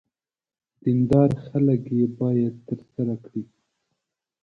دیندار 0.83 1.29
خلک 1.45 1.81
یې 1.97 2.05
باید 2.19 2.53
ترسره 2.67 3.15
کړي. 3.25 3.43